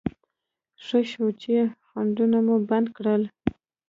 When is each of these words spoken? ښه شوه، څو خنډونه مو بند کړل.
ښه 0.85 0.99
شوه، 1.11 1.29
څو 1.41 1.59
خنډونه 1.87 2.37
مو 2.45 2.55
بند 2.69 2.87
کړل. 2.97 3.21